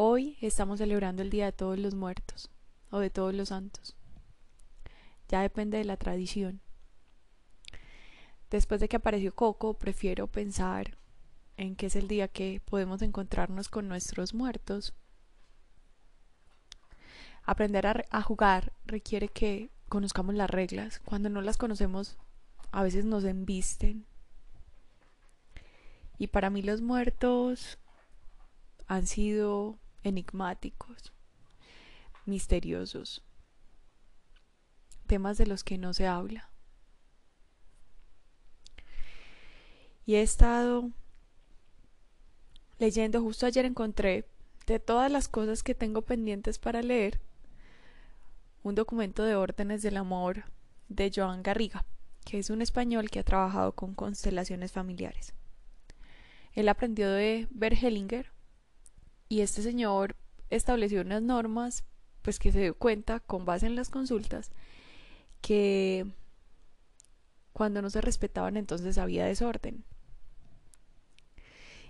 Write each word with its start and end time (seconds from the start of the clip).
Hoy 0.00 0.38
estamos 0.40 0.78
celebrando 0.78 1.22
el 1.22 1.30
Día 1.30 1.46
de 1.46 1.52
Todos 1.52 1.76
los 1.76 1.96
Muertos 1.96 2.52
o 2.92 3.00
de 3.00 3.10
Todos 3.10 3.34
los 3.34 3.48
Santos. 3.48 3.96
Ya 5.26 5.42
depende 5.42 5.76
de 5.76 5.84
la 5.84 5.96
tradición. 5.96 6.60
Después 8.48 8.80
de 8.80 8.88
que 8.88 8.94
apareció 8.94 9.34
Coco, 9.34 9.74
prefiero 9.74 10.28
pensar 10.28 10.96
en 11.56 11.74
que 11.74 11.86
es 11.86 11.96
el 11.96 12.06
día 12.06 12.28
que 12.28 12.62
podemos 12.64 13.02
encontrarnos 13.02 13.68
con 13.68 13.88
nuestros 13.88 14.34
muertos. 14.34 14.94
Aprender 17.42 18.06
a, 18.08 18.22
jugar 18.22 18.72
requiere 18.86 19.26
que 19.26 19.72
conozcamos 19.88 20.36
las 20.36 20.48
reglas. 20.48 21.00
Cuando 21.00 21.28
no 21.28 21.42
las 21.42 21.56
conocemos, 21.56 22.18
a 22.70 22.84
veces 22.84 23.04
nos 23.04 23.24
embisten. 23.24 24.06
Y 26.18 26.28
para 26.28 26.50
mí 26.50 26.62
los 26.62 26.82
muertos 26.82 27.80
han 28.86 29.08
sido 29.08 29.76
enigmáticos, 30.02 31.12
misteriosos, 32.26 33.22
temas 35.06 35.38
de 35.38 35.46
los 35.46 35.64
que 35.64 35.78
no 35.78 35.94
se 35.94 36.06
habla. 36.06 36.50
Y 40.06 40.14
he 40.14 40.22
estado 40.22 40.90
leyendo, 42.78 43.20
justo 43.20 43.46
ayer 43.46 43.64
encontré, 43.64 44.26
de 44.66 44.78
todas 44.78 45.10
las 45.10 45.28
cosas 45.28 45.62
que 45.62 45.74
tengo 45.74 46.02
pendientes 46.02 46.58
para 46.58 46.82
leer, 46.82 47.20
un 48.62 48.74
documento 48.74 49.22
de 49.24 49.34
órdenes 49.34 49.82
del 49.82 49.96
amor 49.96 50.44
de 50.88 51.10
Joan 51.14 51.42
Garriga, 51.42 51.84
que 52.24 52.38
es 52.38 52.50
un 52.50 52.60
español 52.60 53.10
que 53.10 53.20
ha 53.20 53.24
trabajado 53.24 53.72
con 53.72 53.94
constelaciones 53.94 54.72
familiares. 54.72 55.34
Él 56.52 56.68
aprendió 56.68 57.10
de 57.10 57.48
Bergelinger 57.50 58.30
y 59.28 59.40
este 59.40 59.62
señor 59.62 60.16
estableció 60.50 61.02
unas 61.02 61.22
normas, 61.22 61.84
pues 62.22 62.38
que 62.38 62.52
se 62.52 62.60
dio 62.60 62.76
cuenta 62.76 63.20
con 63.20 63.44
base 63.44 63.66
en 63.66 63.76
las 63.76 63.90
consultas 63.90 64.50
que 65.40 66.06
cuando 67.52 67.82
no 67.82 67.90
se 67.90 68.00
respetaban 68.00 68.56
entonces 68.56 68.98
había 68.98 69.26
desorden. 69.26 69.84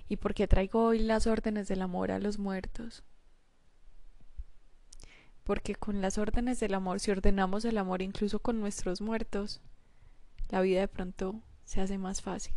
¿Y 0.09 0.17
por 0.17 0.35
qué 0.35 0.49
traigo 0.49 0.85
hoy 0.85 1.01
las 1.01 1.27
órdenes 1.27 1.69
del 1.69 1.83
amor 1.83 2.11
a 2.11 2.19
los 2.19 2.39
muertos? 2.39 3.05
Porque 5.45 5.75
con 5.75 6.01
las 6.01 6.19
órdenes 6.19 6.61
del 6.61 6.75
amor, 6.75 7.01
si 7.01 7.11
ordenamos 7.11 7.65
el 7.65 7.79
amor 7.79 8.01
incluso 8.03 8.41
con 8.41 8.61
nuestros 8.61 9.01
muertos, 9.01 9.61
la 10.49 10.61
vida 10.63 10.81
de 10.81 10.89
pronto 10.89 11.43
se 11.65 11.81
hace 11.83 11.99
más 11.99 12.23
fácil. 12.23 12.55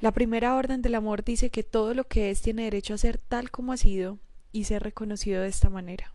La 0.00 0.12
primera 0.12 0.56
orden 0.56 0.80
del 0.80 0.94
amor 0.94 1.24
dice 1.24 1.50
que 1.50 1.62
todo 1.62 1.92
lo 1.92 2.04
que 2.04 2.30
es 2.30 2.40
tiene 2.40 2.64
derecho 2.64 2.94
a 2.94 2.98
ser 2.98 3.18
tal 3.18 3.50
como 3.50 3.72
ha 3.72 3.76
sido 3.76 4.18
y 4.50 4.64
ser 4.64 4.82
reconocido 4.82 5.42
de 5.42 5.48
esta 5.48 5.68
manera. 5.68 6.14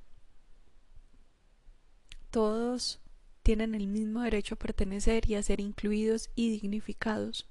Todos 2.31 2.99
tienen 3.43 3.75
el 3.75 3.85
mismo 3.85 4.21
derecho 4.21 4.55
a 4.55 4.57
pertenecer 4.57 5.29
y 5.29 5.35
a 5.35 5.43
ser 5.43 5.59
incluidos 5.59 6.31
y 6.33 6.49
dignificados, 6.49 7.47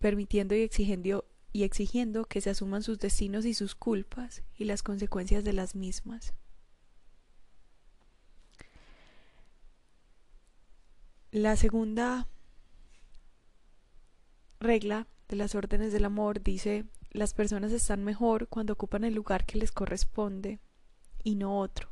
permitiendo 0.00 0.56
y 0.56 0.62
exigiendo, 0.62 1.24
y 1.52 1.62
exigiendo 1.62 2.24
que 2.24 2.40
se 2.40 2.50
asuman 2.50 2.82
sus 2.82 2.98
destinos 2.98 3.44
y 3.44 3.54
sus 3.54 3.76
culpas 3.76 4.42
y 4.58 4.64
las 4.64 4.82
consecuencias 4.82 5.44
de 5.44 5.52
las 5.52 5.76
mismas. 5.76 6.34
La 11.30 11.54
segunda 11.54 12.28
regla 14.62 15.06
de 15.28 15.36
las 15.36 15.54
órdenes 15.54 15.92
del 15.92 16.04
amor 16.04 16.42
dice 16.42 16.84
las 17.10 17.34
personas 17.34 17.72
están 17.72 18.04
mejor 18.04 18.48
cuando 18.48 18.72
ocupan 18.72 19.04
el 19.04 19.14
lugar 19.14 19.44
que 19.44 19.58
les 19.58 19.72
corresponde 19.72 20.60
y 21.22 21.34
no 21.34 21.58
otro. 21.58 21.90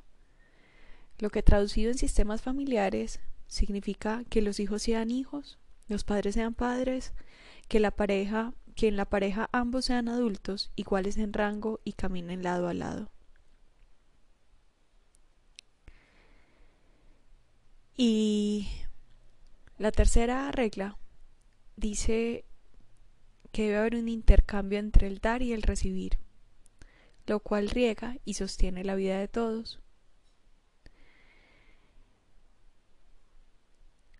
Lo 1.19 1.31
que 1.31 1.43
traducido 1.43 1.91
en 1.91 1.99
sistemas 1.99 2.41
familiares 2.41 3.21
significa 3.47 4.25
que 4.31 4.41
los 4.41 4.61
hijos 4.61 4.83
sean 4.83 5.11
hijos, 5.11 5.59
los 5.89 6.05
padres 6.05 6.34
sean 6.34 6.55
padres, 6.55 7.12
que 7.69 7.81
la 7.81 7.91
pareja, 7.91 8.55
que 8.75 8.89
en 8.89 8.97
la 8.97 9.05
pareja 9.05 9.50
ambos 9.53 9.84
sean 9.87 10.09
adultos, 10.09 10.71
iguales 10.77 11.19
en 11.19 11.33
rango 11.33 11.81
y 11.84 11.93
caminen 11.93 12.43
lado 12.43 12.69
a 12.69 12.75
lado. 12.75 13.11
Y 17.97 18.69
la 19.77 19.93
tercera 19.93 20.50
regla 20.53 20.97
dice 21.77 22.47
que 23.53 23.62
debe 23.62 23.78
haber 23.78 23.97
un 23.97 24.09
intercambio 24.09 24.78
entre 24.78 25.06
el 25.06 25.19
dar 25.19 25.43
y 25.43 25.53
el 25.53 25.62
recibir, 25.62 26.19
lo 27.27 27.41
cual 27.41 27.71
riega 27.71 28.16
y 28.25 28.34
sostiene 28.34 28.84
la 28.84 28.94
vida 28.94 29.19
de 29.19 29.28
todos. 29.28 29.81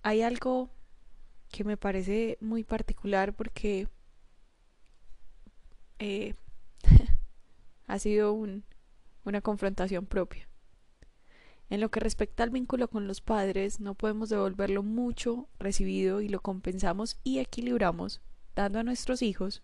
Hay 0.03 0.23
algo 0.23 0.71
que 1.51 1.65
me 1.65 1.77
parece 1.77 2.39
muy 2.41 2.65
particular 2.65 3.35
porque 3.35 3.89
eh, 5.99 6.35
ha 7.87 7.99
sido 7.99 8.33
una 8.33 9.41
confrontación 9.43 10.07
propia. 10.07 10.49
En 11.69 11.81
lo 11.81 11.91
que 11.91 12.01
respecta 12.01 12.43
al 12.43 12.51
vínculo 12.51 12.89
con 12.89 13.07
los 13.07 13.21
padres, 13.21 13.79
no 13.79 13.95
podemos 13.95 14.29
devolver 14.29 14.81
mucho 14.83 15.49
recibido 15.61 16.21
y 16.21 16.29
lo 16.29 16.41
compensamos 16.41 17.21
y 17.23 17.39
equilibramos 17.39 18.21
dando 18.55 18.81
a 18.81 18.83
nuestros 18.83 19.23
hijos 19.23 19.63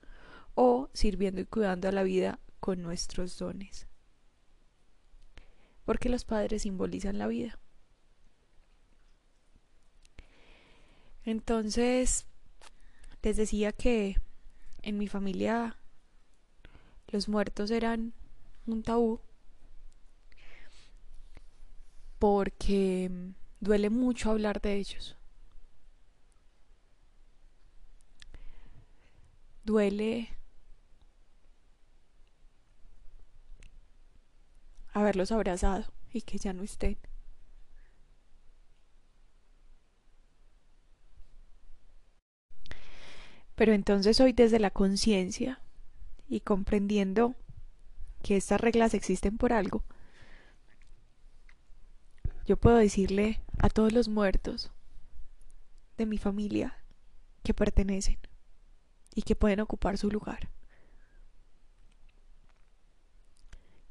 o 0.54 0.88
sirviendo 0.92 1.40
y 1.40 1.44
cuidando 1.46 1.88
a 1.88 1.92
la 1.92 2.02
vida 2.02 2.40
con 2.60 2.82
nuestros 2.82 3.38
dones. 3.38 3.86
Porque 5.84 6.08
los 6.08 6.24
padres 6.24 6.62
simbolizan 6.62 7.18
la 7.18 7.26
vida. 7.26 7.58
Entonces, 11.24 12.26
les 13.22 13.36
decía 13.36 13.72
que 13.72 14.16
en 14.82 14.98
mi 14.98 15.08
familia 15.08 15.76
los 17.08 17.28
muertos 17.28 17.70
eran 17.70 18.12
un 18.66 18.82
tabú 18.82 19.20
porque 22.18 23.10
duele 23.60 23.90
mucho 23.90 24.30
hablar 24.30 24.60
de 24.60 24.74
ellos. 24.76 25.15
Duele 29.66 30.28
haberlos 34.92 35.32
abrazado 35.32 35.92
y 36.12 36.22
que 36.22 36.38
ya 36.38 36.52
no 36.52 36.62
estén. 36.62 36.96
Pero 43.56 43.72
entonces 43.72 44.20
hoy 44.20 44.32
desde 44.32 44.60
la 44.60 44.70
conciencia 44.70 45.60
y 46.28 46.40
comprendiendo 46.40 47.34
que 48.22 48.36
estas 48.36 48.60
reglas 48.60 48.94
existen 48.94 49.36
por 49.36 49.52
algo, 49.52 49.82
yo 52.46 52.56
puedo 52.56 52.76
decirle 52.76 53.40
a 53.58 53.68
todos 53.68 53.92
los 53.92 54.08
muertos 54.08 54.70
de 55.96 56.06
mi 56.06 56.18
familia 56.18 56.78
que 57.42 57.54
pertenecen 57.54 58.18
y 59.16 59.22
que 59.22 59.34
pueden 59.34 59.60
ocupar 59.60 59.96
su 59.96 60.10
lugar. 60.10 60.50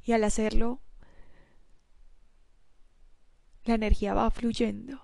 Y 0.03 0.11
al 0.11 0.23
hacerlo, 0.23 0.79
la 3.63 3.73
energía 3.73 4.13
va 4.13 4.29
fluyendo. 4.29 5.01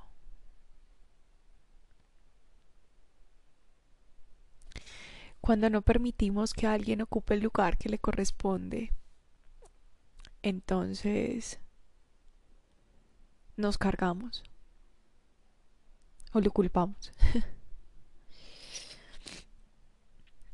Cuando 5.41 5.71
no 5.71 5.81
permitimos 5.81 6.53
que 6.53 6.67
alguien 6.67 7.01
ocupe 7.01 7.33
el 7.33 7.39
lugar 7.39 7.79
que 7.79 7.89
le 7.89 7.97
corresponde, 7.97 8.93
entonces 10.43 11.59
nos 13.57 13.79
cargamos 13.79 14.43
o 16.31 16.39
lo 16.41 16.51
culpamos. 16.51 17.11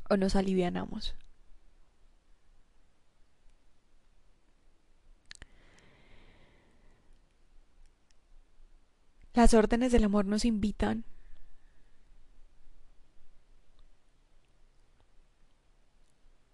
o 0.10 0.18
nos 0.18 0.36
alivianamos. 0.36 1.16
Las 9.34 9.54
órdenes 9.54 9.92
del 9.92 10.04
amor 10.04 10.26
nos 10.26 10.46
invitan 10.46 11.06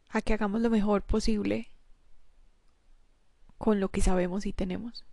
a 0.09 0.21
que 0.21 0.33
hagamos 0.33 0.61
lo 0.61 0.69
mejor 0.69 1.01
posible 1.01 1.71
con 3.57 3.79
lo 3.79 3.89
que 3.89 4.01
sabemos 4.01 4.45
y 4.45 4.51
tenemos. 4.51 5.05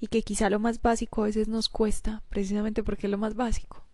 Y 0.00 0.06
que 0.08 0.22
quizá 0.22 0.48
lo 0.48 0.58
más 0.58 0.80
básico 0.80 1.22
a 1.22 1.26
veces 1.26 1.48
nos 1.48 1.68
cuesta, 1.68 2.22
precisamente 2.28 2.82
porque 2.82 3.06
es 3.06 3.10
lo 3.10 3.18
más 3.18 3.34
básico 3.34 3.85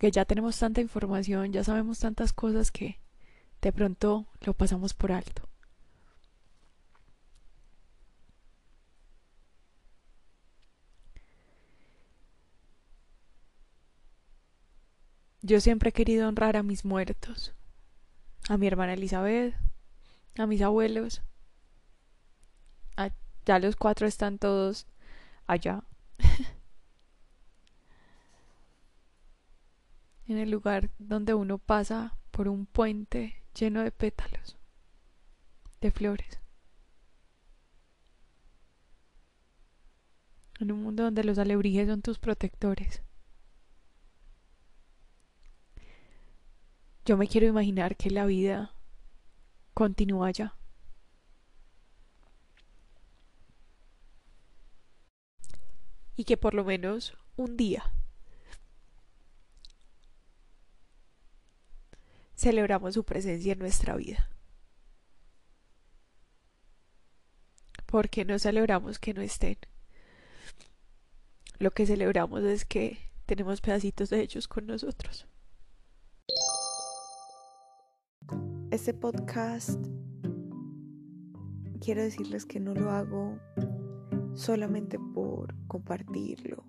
Porque 0.00 0.12
ya 0.12 0.24
tenemos 0.24 0.58
tanta 0.58 0.80
información, 0.80 1.52
ya 1.52 1.62
sabemos 1.62 1.98
tantas 1.98 2.32
cosas 2.32 2.70
que 2.72 2.98
de 3.60 3.70
pronto 3.70 4.26
lo 4.40 4.54
pasamos 4.54 4.94
por 4.94 5.12
alto. 5.12 5.46
Yo 15.42 15.60
siempre 15.60 15.90
he 15.90 15.92
querido 15.92 16.28
honrar 16.28 16.56
a 16.56 16.62
mis 16.62 16.86
muertos, 16.86 17.52
a 18.48 18.56
mi 18.56 18.68
hermana 18.68 18.94
Elizabeth, 18.94 19.54
a 20.38 20.46
mis 20.46 20.62
abuelos. 20.62 21.20
ya 23.44 23.58
los 23.58 23.76
cuatro 23.76 24.06
están 24.06 24.38
todos 24.38 24.86
allá. 25.46 25.84
en 30.30 30.38
el 30.38 30.48
lugar 30.48 30.90
donde 31.00 31.34
uno 31.34 31.58
pasa 31.58 32.16
por 32.30 32.46
un 32.46 32.64
puente 32.64 33.42
lleno 33.52 33.82
de 33.82 33.90
pétalos, 33.90 34.56
de 35.80 35.90
flores. 35.90 36.38
En 40.60 40.70
un 40.70 40.84
mundo 40.84 41.02
donde 41.02 41.24
los 41.24 41.36
alebrijes 41.38 41.88
son 41.88 42.00
tus 42.00 42.20
protectores. 42.20 43.02
Yo 47.04 47.16
me 47.16 47.26
quiero 47.26 47.48
imaginar 47.48 47.96
que 47.96 48.10
la 48.10 48.24
vida 48.26 48.72
continúa 49.74 50.28
allá. 50.28 50.54
Y 56.14 56.22
que 56.22 56.36
por 56.36 56.54
lo 56.54 56.64
menos 56.64 57.16
un 57.36 57.56
día 57.56 57.90
celebramos 62.40 62.94
su 62.94 63.04
presencia 63.04 63.52
en 63.52 63.58
nuestra 63.58 63.96
vida. 63.96 64.30
Porque 67.84 68.24
no 68.24 68.38
celebramos 68.38 68.98
que 68.98 69.12
no 69.12 69.20
estén. 69.20 69.58
Lo 71.58 71.70
que 71.70 71.84
celebramos 71.84 72.42
es 72.44 72.64
que 72.64 72.96
tenemos 73.26 73.60
pedacitos 73.60 74.08
de 74.08 74.22
ellos 74.22 74.48
con 74.48 74.66
nosotros. 74.66 75.26
Este 78.70 78.94
podcast 78.94 79.78
quiero 81.82 82.02
decirles 82.02 82.46
que 82.46 82.58
no 82.58 82.72
lo 82.72 82.90
hago 82.90 83.38
solamente 84.34 84.98
por 85.12 85.54
compartirlo, 85.66 86.64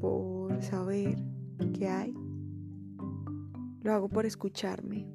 por 0.00 0.62
saber 0.62 1.18
qué 1.74 1.88
hay 1.88 2.14
lo 3.88 3.94
hago 3.94 4.08
por 4.10 4.26
escucharme. 4.26 5.06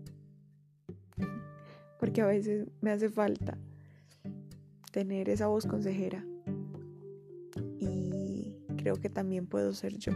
Porque 1.99 2.21
a 2.21 2.25
veces 2.25 2.67
me 2.81 2.89
hace 2.89 3.07
falta 3.07 3.55
tener 4.91 5.29
esa 5.29 5.45
voz 5.45 5.67
consejera. 5.67 6.25
Y 7.77 8.57
creo 8.77 8.95
que 8.95 9.09
también 9.09 9.45
puedo 9.45 9.73
ser 9.73 9.99
yo. 9.99 10.13